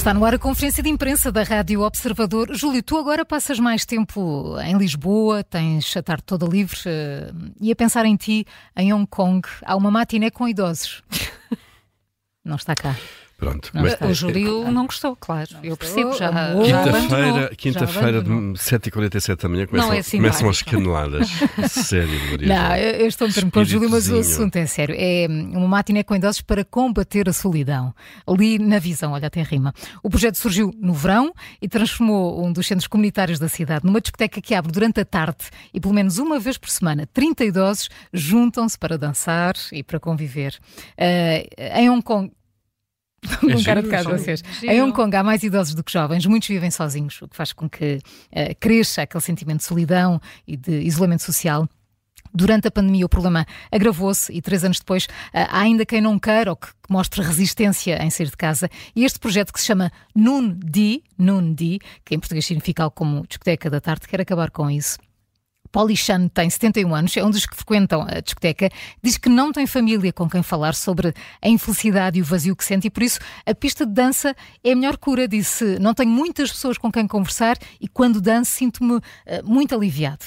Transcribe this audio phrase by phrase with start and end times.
[0.00, 2.56] Está no ar a conferência de imprensa da Rádio Observador.
[2.56, 7.70] Júlio, tu agora passas mais tempo em Lisboa, tens a tarde toda livre uh, e
[7.70, 9.46] a pensar em ti em Hong Kong.
[9.62, 11.02] Há uma matiné com idosos.
[12.42, 12.96] Não está cá.
[13.40, 13.70] Pronto.
[13.72, 13.98] Não mas.
[14.02, 15.48] O Júlio não gostou, claro.
[15.62, 16.30] Eu percebo, já.
[16.30, 18.52] Quinta-feira, quinta-feira de abandonou.
[18.54, 20.18] 7h47 da manhã começam, Não é simpático.
[20.20, 21.28] começam as caneladas.
[21.70, 22.48] Sério, Maria.
[22.48, 24.94] Não, eu eu estou a meter-me com o Júlio, mas o assunto é sério.
[24.98, 27.94] É uma matiné com idosos para combater a solidão.
[28.26, 29.72] Ali na visão, olha, até rima.
[30.02, 34.40] O projeto surgiu no verão e transformou um dos centros comunitários da cidade numa discoteca
[34.40, 38.78] que abre durante a tarde e pelo menos uma vez por semana 30 idosos juntam-se
[38.78, 40.58] para dançar e para conviver.
[40.96, 41.48] Eh,
[41.80, 42.30] em Hong Kong.
[43.40, 44.18] Com É cara de giro, casa giro.
[44.18, 44.42] vocês.
[44.60, 44.72] Giro.
[44.72, 47.52] Em Hong Kong há mais idosos do que jovens, muitos vivem sozinhos, o que faz
[47.52, 47.98] com que
[48.32, 51.68] eh, cresça aquele sentimento de solidão e de isolamento social.
[52.32, 56.18] Durante a pandemia, o problema agravou-se e três anos depois eh, há ainda quem não
[56.18, 58.70] queira ou que mostre resistência em sair de casa.
[58.94, 62.94] E este projeto que se chama Noon Di, Noon Di, que em português significa algo
[62.94, 64.96] como discoteca da tarde, quer acabar com isso.
[65.72, 68.68] Polly Chan tem 71 anos, é um dos que frequentam a discoteca,
[69.02, 72.64] diz que não tem família com quem falar sobre a infelicidade e o vazio que
[72.64, 75.28] sente e por isso a pista de dança é a melhor cura.
[75.28, 80.24] Disse, não tenho muitas pessoas com quem conversar e quando danço sinto-me eh, muito aliviado.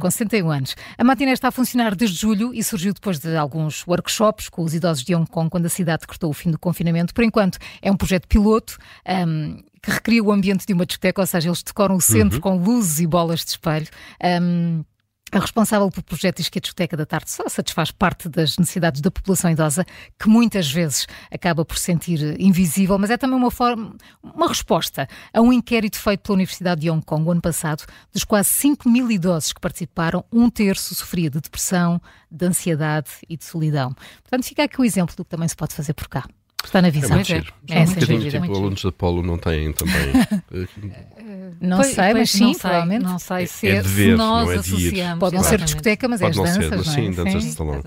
[0.00, 0.76] Com 71 anos.
[0.98, 4.74] A matiné está a funcionar desde julho e surgiu depois de alguns workshops com os
[4.74, 7.14] idosos de Hong Kong quando a cidade decretou o fim do confinamento.
[7.14, 8.76] Por enquanto é um projeto piloto.
[9.06, 12.56] ahm, que recria o ambiente de uma discoteca, ou seja, eles decoram o centro com
[12.56, 13.88] luzes e bolas de espelho.
[14.22, 14.84] Ahm,
[15.32, 19.00] a responsável pelo projeto diz que a discoteca da tarde só satisfaz parte das necessidades
[19.00, 19.86] da população idosa,
[20.20, 25.40] que muitas vezes acaba por sentir invisível, mas é também uma forma, uma resposta a
[25.40, 29.10] um inquérito feito pela Universidade de Hong Kong o ano passado, dos quase 5 mil
[29.10, 31.98] idosos que participaram, um terço sofria de depressão,
[32.30, 33.94] de ansiedade e de solidão.
[34.22, 36.26] Portanto, fica aqui o exemplo do que também se pode fazer por cá.
[36.64, 37.10] Está na É visão.
[37.10, 37.36] muito é.
[37.36, 37.52] giro.
[37.68, 39.94] É, É sem dúvida, tipo muito alunos da Polo não têm também.
[40.52, 43.02] eh, Não Pois- sei, mas sim, não sei, provavelmente.
[43.04, 44.76] Não sei se, É se dever, nós não é de ir.
[44.76, 45.18] associamos.
[45.20, 46.96] Pode não ser discoteca, mas é as ser, danças, mas não é?
[46.96, 47.82] sim, danças de salão.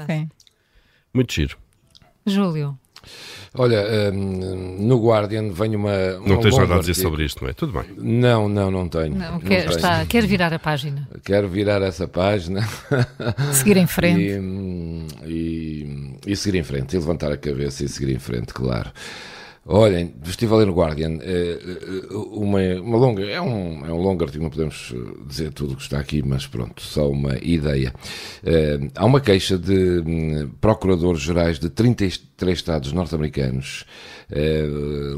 [1.13, 1.57] Muito giro.
[2.25, 2.77] Júlio,
[3.57, 5.91] Olha, hum, no Guardian vem uma.
[6.25, 7.09] Não um tens nada a dizer artigo.
[7.09, 7.53] sobre isto, não é?
[7.53, 7.83] Tudo bem.
[7.97, 9.15] Não, não, não tenho.
[9.15, 9.75] não, Não quer, tenho.
[9.75, 11.07] está, quer virar a página.
[11.23, 12.67] Quero virar essa página
[13.53, 14.21] Seguir em frente.
[14.21, 18.53] e, hum, e, e seguir em frente, e levantar a cabeça e seguir em frente,
[18.53, 18.91] claro.
[19.67, 23.99] Olhem, estive a ler no Guardian eh, eh, uma, uma longa, é um, é um
[23.99, 27.35] longo artigo, não podemos eh, dizer tudo o que está aqui, mas pronto, só uma
[27.41, 27.91] ideia.
[28.93, 33.85] Há uma queixa de hum, procuradores gerais de 33 estados norte-americanos,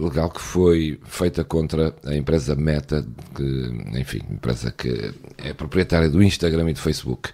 [0.01, 6.23] legal que foi feita contra a empresa Meta, que, enfim, empresa que é proprietária do
[6.23, 7.31] Instagram e do Facebook.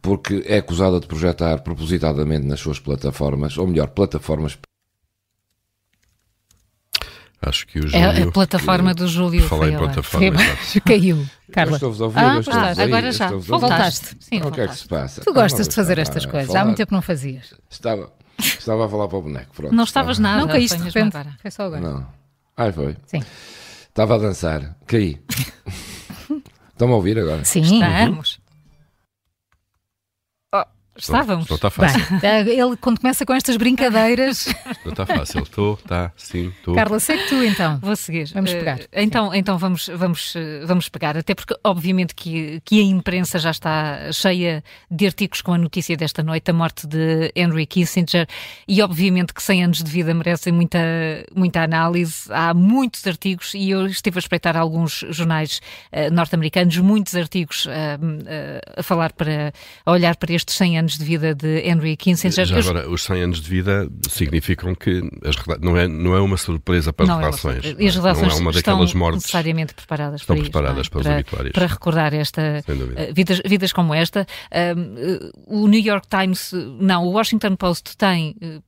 [0.00, 4.56] Porque é acusada de projetar propositadamente nas suas plataformas, ou melhor, plataformas
[7.40, 8.28] Acho que o É Júlio.
[8.28, 10.40] a plataforma do Júlio Falar foi em plataforma.
[10.84, 11.26] Caiu.
[11.52, 11.72] Carla.
[11.72, 13.30] Eu estou-vos a ouvir, Ah, eu estou-vos pois a ouvir, agora já.
[13.30, 14.16] Voltaste.
[14.20, 15.20] Sim, O que é que se passa?
[15.22, 16.54] Tu gostas de fazer estas coisas.
[16.54, 17.54] Há muito tempo não fazias.
[17.70, 19.74] Estava, estava a falar para o boneco, pronto.
[19.74, 20.34] Não estavas estava.
[20.36, 20.46] nada.
[20.46, 21.16] não caíste de repente.
[21.40, 21.80] Foi só agora.
[21.80, 22.06] Não.
[22.56, 22.96] Ai, foi.
[23.06, 23.22] Sim.
[23.88, 25.20] Estava a dançar, caí.
[26.72, 27.44] Estão-me a ouvir agora?
[27.44, 27.62] Sim.
[27.62, 28.40] Estamos.
[30.98, 31.48] Estávamos.
[31.48, 32.18] Não está Bem, fácil.
[32.22, 34.46] eh, ele quando começa com estas brincadeiras,
[34.84, 35.42] Não está fácil.
[35.42, 36.74] Estou, está, sim, estou.
[36.74, 37.78] Carla, segue tu então.
[37.78, 38.28] Vou seguir.
[38.34, 38.80] Vamos Eh, pegar.
[38.92, 43.50] então, então vamos, vamos, eh, vamos pegar, até porque obviamente que, que a imprensa já
[43.50, 48.26] está cheia de artigos com a notícia desta noite, a morte de Henry Kissinger,
[48.66, 50.78] e obviamente que 100 anos de vida merecem muita,
[51.34, 52.24] muita análise.
[52.30, 55.60] Há muitos artigos e eu estive a espreitar alguns jornais
[55.92, 59.52] eh, norte-americanos, muitos artigos eh, a falar para,
[59.86, 62.46] a olhar para estes 100 anos de vida de Henry Kissinger.
[62.46, 66.36] Já agora, os 100 anos de vida significam que as não, é, não é uma
[66.36, 67.76] surpresa para não as é uma relações.
[67.78, 69.22] E as relações não é uma estão daquelas mortes.
[69.22, 71.02] necessariamente preparadas estão para isto, preparadas não é?
[71.02, 71.52] para os obituários.
[71.52, 72.42] para recordar esta
[72.96, 74.26] eh, vidas, vidas como esta.
[74.52, 78.34] Um, eh, o New York Times, não, o Washington Post tem.
[78.40, 78.60] eh,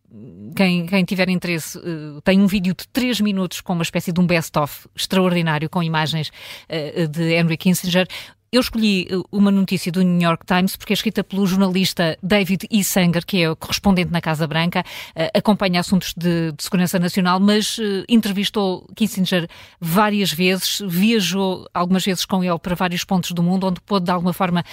[0.57, 4.21] Quem, quem tiver interesse eh, tem um vídeo de 3 minutos com uma espécie de
[4.21, 6.33] um best-of extraordinário com imagens
[6.69, 8.09] eh, de Henry Kissinger.
[8.53, 12.67] Eu escolhi eh, uma notícia do New York Times porque é escrita pelo jornalista David
[12.69, 12.83] E.
[12.83, 14.83] Sanger, que é o correspondente na Casa Branca,
[15.15, 19.49] eh, acompanha assuntos de, de segurança nacional, mas eh, entrevistou Kissinger
[19.81, 24.11] várias vezes, viajou algumas vezes com ele para vários pontos do mundo, onde pôde de
[24.11, 24.65] alguma forma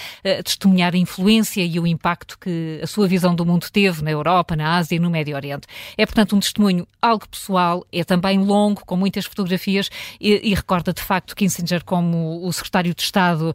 [0.44, 4.56] testemunhar a influência e o impacto que a sua visão do mundo teve na Europa,
[4.56, 5.68] na Ásia e no Médio Oriente.
[5.96, 9.88] É, portanto, um testemunho algo pessoal, é também longo, com muitas fotografias
[10.20, 13.54] e, e recorda de facto Kissinger como o secretário de Estado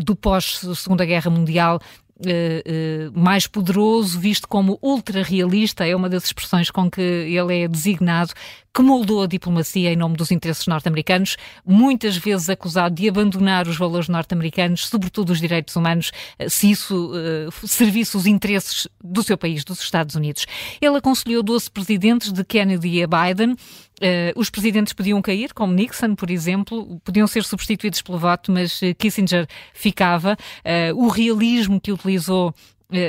[0.00, 1.80] do pós-Segunda Guerra Mundial
[2.18, 7.68] uh, uh, mais poderoso, visto como ultra-realista, é uma das expressões com que ele é
[7.68, 8.32] designado,
[8.74, 13.76] que moldou a diplomacia em nome dos interesses norte-americanos, muitas vezes acusado de abandonar os
[13.76, 16.10] valores norte-americanos, sobretudo os direitos humanos,
[16.48, 20.46] se isso uh, servisse os interesses do seu país, dos Estados Unidos.
[20.80, 23.56] Ele aconselhou 12 presidentes de Kennedy a Biden,
[24.02, 28.82] Uh, os presidentes podiam cair, como Nixon, por exemplo, podiam ser substituídos pelo voto, mas
[28.82, 30.36] uh, Kissinger ficava.
[30.64, 32.54] Uh, o realismo que utilizou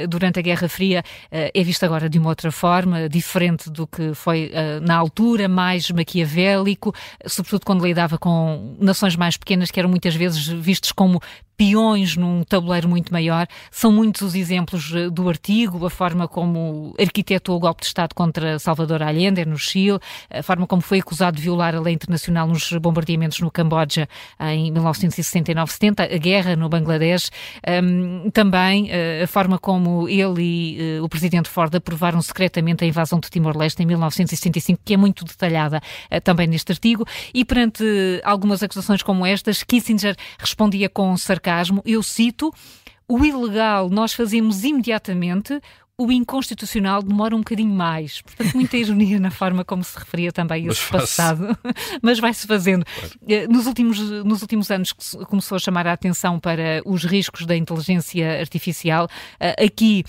[0.09, 4.49] durante a Guerra Fria é visto agora de uma outra forma, diferente do que foi
[4.81, 6.95] na altura, mais maquiavélico,
[7.27, 11.21] sobretudo quando lidava com nações mais pequenas que eram muitas vezes vistos como
[11.57, 13.47] peões num tabuleiro muito maior.
[13.71, 18.13] São muitos os exemplos eh, do artigo, a forma como arquitetou o golpe de Estado
[18.13, 19.99] contra Salvador Allende no Chile,
[20.29, 24.07] a forma como foi acusado de violar a lei internacional nos bombardeamentos no Camboja
[24.39, 27.31] em 1969-70, a guerra no Bangladesh,
[27.83, 32.87] um, também uh, a forma como ele e uh, o presidente Ford aprovaram secretamente a
[32.87, 35.81] invasão de Timor-Leste em 1975, que é muito detalhada
[36.11, 37.83] uh, também neste artigo, e perante
[38.23, 42.51] algumas acusações como estas, Kissinger respondia com sarcasmo sarcasmo, eu cito:
[43.07, 45.61] o ilegal nós fazemos imediatamente,
[45.97, 48.21] o inconstitucional demora um bocadinho mais.
[48.21, 51.57] Portanto, muita ironia na forma como se referia também a esse passado,
[52.01, 52.85] mas vai-se fazendo.
[52.85, 53.13] Claro.
[53.27, 54.91] Eh, nos, últimos, nos últimos anos
[55.27, 59.07] começou a chamar a atenção para os riscos da inteligência artificial.
[59.39, 60.03] Eh, aqui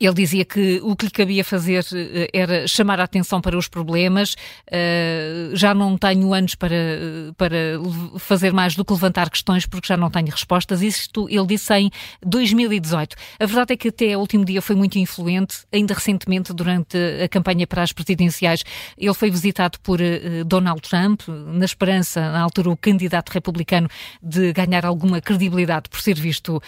[0.00, 3.68] ele dizia que o que lhe cabia fazer eh, era chamar a atenção para os
[3.68, 4.32] problemas.
[4.66, 6.74] Uh, já não tenho anos para,
[7.36, 7.78] para
[8.18, 10.80] fazer mais do que levantar questões, porque já não tenho respostas.
[10.80, 11.90] Isto ele disse em
[12.24, 13.14] 2018.
[13.38, 15.58] A verdade é que até o último dia foi muito influente.
[15.70, 18.64] Ainda recentemente, durante a campanha para as presidenciais,
[18.96, 23.88] ele foi visitado por uh, Donald Trump, na esperança, na altura, o candidato republicano,
[24.22, 26.62] de ganhar alguma credibilidade por ser visto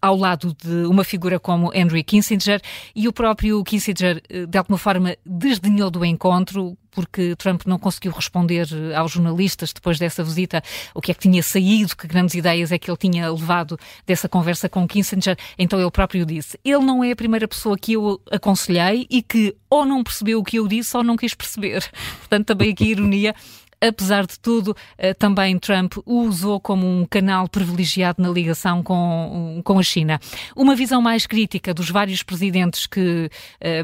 [0.00, 2.60] ao lado de uma figura como Henry Kissinger Kissinger
[2.94, 8.12] e o próprio Kissinger, eh, de alguma forma, desdenhou do encontro, porque Trump não conseguiu
[8.12, 10.62] responder eh, aos jornalistas depois dessa visita
[10.94, 14.28] o que é que tinha saído, que grandes ideias é que ele tinha levado dessa
[14.28, 15.36] conversa com Kissinger.
[15.58, 19.54] Então ele próprio disse: ele não é a primeira pessoa que eu aconselhei e que
[19.68, 21.84] ou não percebeu o que eu disse ou não quis perceber.
[22.20, 23.34] Portanto, também aqui ironia
[23.80, 29.60] apesar de tudo, eh, também Trump o usou como um canal privilegiado na ligação com,
[29.64, 30.18] com a China.
[30.54, 33.30] Uma visão mais crítica dos vários presidentes que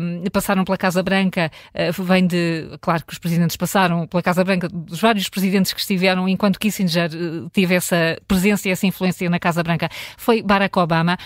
[0.00, 4.22] um, eh, passaram pela Casa Branca uh, vem de, claro que os presidentes passaram pela
[4.22, 8.86] Casa Branca, dos vários presidentes que estiveram enquanto Kissinger uh, teve essa presença e essa
[8.86, 11.18] influência na Casa Branca, foi Barack Obama.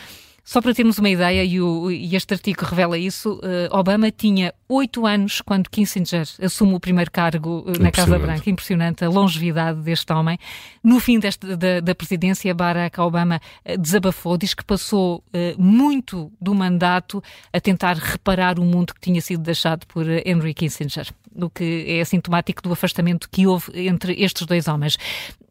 [0.46, 4.54] Só para termos uma ideia, e, o, e este artigo revela isso, uh, Obama tinha
[4.68, 8.48] oito anos quando Kissinger assume o primeiro cargo uh, na Casa Branca.
[8.48, 10.38] Impressionante a longevidade deste homem.
[10.82, 15.22] No fim deste, da, da presidência, Barack Obama uh, desabafou, diz que passou
[15.58, 17.22] muito do mandato
[17.52, 22.04] a tentar reparar o mundo que tinha sido deixado por Henry Kissinger, o que é
[22.04, 24.98] sintomático do afastamento que houve entre estes dois homens.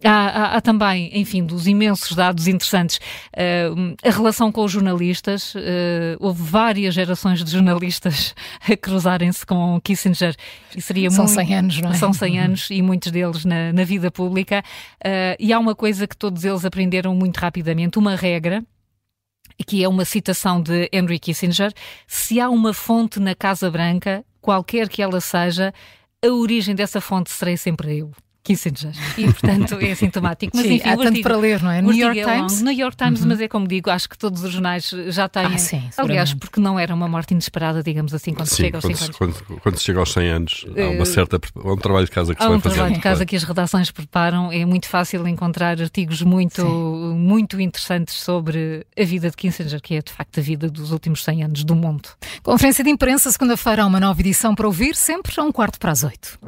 [0.03, 2.99] Há, há, há também, enfim, dos imensos dados interessantes,
[4.03, 5.59] a relação com os jornalistas, uh,
[6.19, 8.35] houve várias gerações de jornalistas
[8.69, 8.75] a
[9.05, 10.35] cruzarem-se com Kissinger.
[10.75, 11.93] E seria são muito, 100 anos, não é?
[11.93, 14.63] São 100 anos e muitos deles na, na vida pública.
[15.03, 18.63] Uh, e há uma coisa que todos eles aprenderam muito rapidamente, uma regra,
[19.67, 21.71] que é uma citação de Henry Kissinger:
[22.07, 25.73] se há uma fonte na Casa Branca, qualquer que ela seja,
[26.23, 28.11] a origem dessa fonte serei sempre eu.
[28.45, 28.91] Kissinger.
[29.17, 30.55] E, portanto, é sintomático.
[30.55, 31.81] Mas, sim, enfim, há tanto para ler, não é?
[31.81, 32.61] New York é Times?
[32.61, 33.27] New York Times, uhum.
[33.27, 35.45] mas é como digo, acho que todos os jornais já têm.
[35.45, 38.77] Ah, sim, Aliás, porque não era uma morte inesperada, digamos assim, quando sim, se chega
[38.77, 39.17] aos quando 100 anos.
[39.17, 41.39] Quando, quando, se chega aos 100 anos, há uma eh, certa.
[41.55, 42.67] Há um trabalho de casa que se vai fazer.
[42.67, 44.51] Há um trabalho de casa que as redações preparam.
[44.51, 50.01] É muito fácil encontrar artigos muito, muito interessantes sobre a vida de Kissinger, que é
[50.01, 52.09] de facto a vida dos últimos 100 anos do mundo.
[52.43, 55.91] Conferência de imprensa, segunda-feira, há uma nova edição para ouvir, sempre a um quarto para
[55.91, 56.39] as oito.